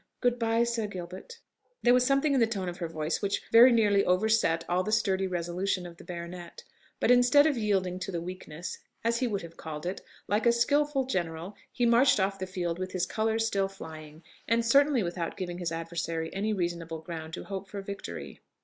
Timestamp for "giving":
15.37-15.59